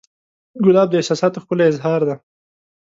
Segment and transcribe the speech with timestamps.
[0.63, 2.15] ګلاب د احساساتو ښکلی اظهار دی.